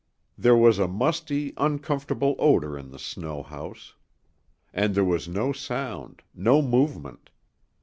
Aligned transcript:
There 0.35 0.55
was 0.57 0.79
a 0.79 0.87
musty, 0.87 1.53
uncomfortable 1.57 2.35
odor 2.39 2.75
in 2.75 2.89
the 2.89 2.97
snow 2.97 3.43
house. 3.43 3.93
And 4.73 4.95
there 4.95 5.05
was 5.05 5.27
no 5.27 5.53
sound, 5.53 6.23
no 6.33 6.63
movement. 6.63 7.29